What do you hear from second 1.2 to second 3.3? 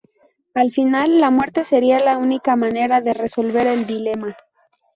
muerte sería la única manera de